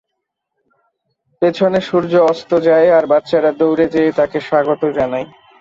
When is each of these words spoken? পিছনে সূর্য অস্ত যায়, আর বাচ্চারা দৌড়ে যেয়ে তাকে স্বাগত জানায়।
পিছনে 1.41 1.79
সূর্য 1.81 2.13
অস্ত 2.31 2.51
যায়, 2.67 2.87
আর 2.97 3.03
বাচ্চারা 3.11 3.51
দৌড়ে 3.59 3.85
যেয়ে 3.93 4.11
তাকে 4.11 4.37
স্বাগত 4.47 4.81
জানায়। 4.97 5.27